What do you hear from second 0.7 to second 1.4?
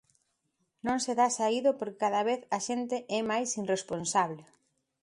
Non se dá